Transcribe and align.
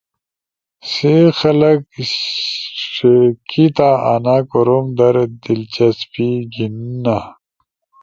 سی 0.91 1.13
خلگ 1.39 1.79
ݜیکیا 2.93 3.91
آنا 4.13 4.35
کوروم 4.49 4.85
در 4.97 5.15
دلچسپی 5.43 6.29
گھیننا۔ 6.53 7.17